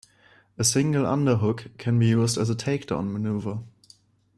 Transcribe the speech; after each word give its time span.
A 0.57 0.63
single 0.63 1.05
underhook 1.05 1.77
can 1.77 1.99
be 1.99 2.07
used 2.07 2.35
as 2.35 2.49
a 2.49 2.55
takedown 2.55 3.11
maneuver. 3.13 3.59